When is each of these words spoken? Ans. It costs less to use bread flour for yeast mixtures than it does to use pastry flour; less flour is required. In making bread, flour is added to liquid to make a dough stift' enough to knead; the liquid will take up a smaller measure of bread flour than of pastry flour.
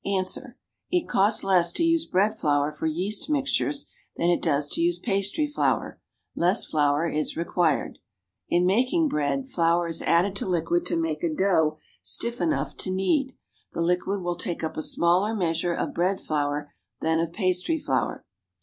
Ans. 0.03 0.35
It 0.89 1.07
costs 1.07 1.43
less 1.43 1.71
to 1.73 1.83
use 1.83 2.07
bread 2.07 2.35
flour 2.35 2.71
for 2.71 2.87
yeast 2.87 3.29
mixtures 3.29 3.85
than 4.15 4.31
it 4.31 4.41
does 4.41 4.67
to 4.69 4.81
use 4.81 4.97
pastry 4.97 5.45
flour; 5.45 6.01
less 6.35 6.65
flour 6.65 7.07
is 7.07 7.37
required. 7.37 7.99
In 8.49 8.65
making 8.65 9.09
bread, 9.09 9.47
flour 9.47 9.87
is 9.87 10.01
added 10.01 10.35
to 10.37 10.47
liquid 10.47 10.87
to 10.87 10.95
make 10.97 11.21
a 11.21 11.31
dough 11.31 11.77
stift' 12.01 12.41
enough 12.41 12.75
to 12.77 12.89
knead; 12.89 13.37
the 13.73 13.81
liquid 13.81 14.21
will 14.23 14.35
take 14.37 14.63
up 14.63 14.75
a 14.75 14.81
smaller 14.81 15.35
measure 15.35 15.75
of 15.75 15.93
bread 15.93 16.19
flour 16.19 16.73
than 17.01 17.19
of 17.19 17.31
pastry 17.31 17.77
flour. 17.77 18.25